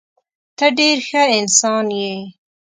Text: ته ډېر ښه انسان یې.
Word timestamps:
ته 0.57 0.65
ډېر 0.77 0.97
ښه 1.07 1.23
انسان 1.37 1.85
یې. 1.99 2.13